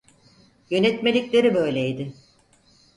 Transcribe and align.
Yönetmelikleri 0.69 1.53
böyleydi. 1.53 2.13